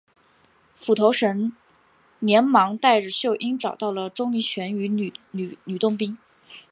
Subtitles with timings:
[0.75, 1.55] 斧头神
[2.17, 5.13] 连忙带着秀英找到了钟离权与
[5.63, 6.17] 吕洞宾。